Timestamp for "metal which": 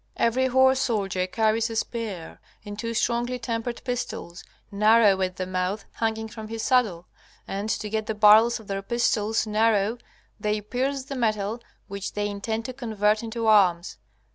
11.15-12.13